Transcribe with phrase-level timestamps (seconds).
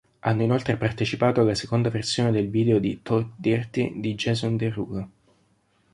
[0.21, 5.09] Hanno inoltre partecipato alla seconda versione del video di "Talk Dirty" di Jason Derulo.